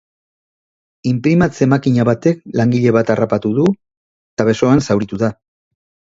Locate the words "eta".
3.75-4.49